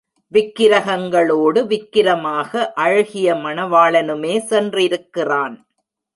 [0.31, 5.55] விக்கிரகங்களோடு விக்கிரமாக அழகிய மணவாளனுமே சென்றிருக்கிறான்.